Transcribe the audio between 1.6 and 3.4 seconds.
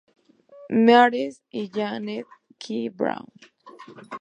Janet K. Braun.